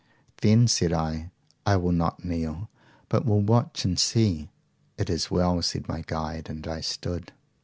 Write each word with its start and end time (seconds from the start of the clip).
Then 0.37 0.67
said 0.67 0.91
I, 0.93 1.29
I 1.63 1.75
will 1.77 1.91
not 1.91 2.25
kneel, 2.25 2.71
but 3.07 3.23
will 3.23 3.41
watch 3.41 3.85
and 3.85 3.99
see. 3.99 4.49
It 4.97 5.11
is 5.11 5.29
well, 5.29 5.61
said 5.61 5.87
my 5.87 6.01
guide; 6.07 6.49
and 6.49 6.65
I 6.67 6.81
stood. 6.81 7.33